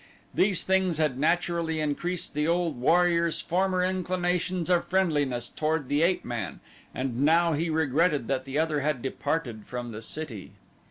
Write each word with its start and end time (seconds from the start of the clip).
These 0.33 0.63
things 0.65 0.97
had 0.97 1.19
naturally 1.19 1.79
increased 1.79 2.33
the 2.33 2.47
old 2.47 2.75
warrior's 2.81 3.39
former 3.39 3.83
inclinations 3.83 4.67
of 4.67 4.87
friendliness 4.87 5.47
toward 5.47 5.89
the 5.89 6.01
ape 6.01 6.25
man, 6.25 6.59
and 6.91 7.21
now 7.23 7.53
he 7.53 7.69
regretted 7.69 8.27
that 8.27 8.45
the 8.45 8.57
other 8.57 8.79
had 8.79 9.03
departed 9.03 9.67
from 9.67 9.91
the 9.91 10.01
city. 10.01 10.53